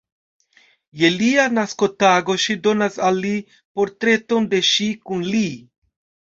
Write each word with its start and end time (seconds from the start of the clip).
Je 1.01 1.11
lia 1.17 1.45
naskotago 1.57 2.37
ŝi 2.45 2.57
donas 2.69 2.99
al 3.11 3.21
li 3.27 3.35
portreton 3.53 4.51
de 4.57 4.65
ŝi 4.73 4.93
kun 5.07 5.25
li. 5.33 5.47